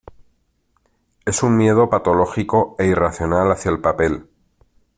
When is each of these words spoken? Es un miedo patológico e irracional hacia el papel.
Es 1.25 1.43
un 1.43 1.55
miedo 1.57 1.87
patológico 1.91 2.75
e 2.79 2.87
irracional 2.87 3.51
hacia 3.51 3.69
el 3.69 3.81
papel. 3.81 4.25